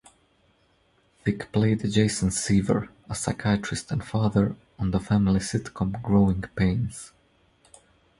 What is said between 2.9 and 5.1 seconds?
a psychiatrist and father, on the